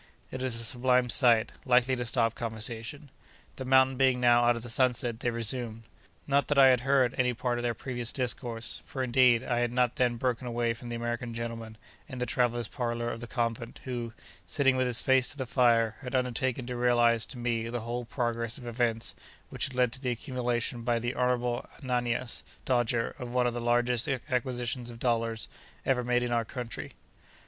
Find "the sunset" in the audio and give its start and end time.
4.63-5.19